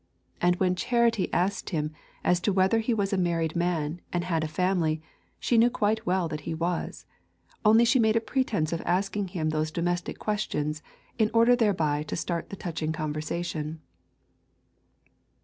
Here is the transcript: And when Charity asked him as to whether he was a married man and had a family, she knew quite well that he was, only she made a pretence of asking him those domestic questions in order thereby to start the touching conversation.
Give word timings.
And 0.41 0.55
when 0.55 0.73
Charity 0.75 1.31
asked 1.31 1.69
him 1.69 1.91
as 2.23 2.39
to 2.39 2.51
whether 2.51 2.79
he 2.79 2.91
was 2.91 3.13
a 3.13 3.19
married 3.19 3.55
man 3.55 4.01
and 4.11 4.23
had 4.23 4.43
a 4.43 4.47
family, 4.47 4.99
she 5.39 5.59
knew 5.59 5.69
quite 5.69 6.07
well 6.07 6.27
that 6.27 6.41
he 6.49 6.55
was, 6.55 7.05
only 7.63 7.85
she 7.85 7.99
made 7.99 8.15
a 8.15 8.19
pretence 8.19 8.73
of 8.73 8.81
asking 8.81 9.27
him 9.27 9.49
those 9.51 9.69
domestic 9.69 10.17
questions 10.17 10.81
in 11.19 11.29
order 11.35 11.55
thereby 11.55 12.01
to 12.01 12.15
start 12.15 12.49
the 12.49 12.55
touching 12.55 12.91
conversation. 12.91 13.79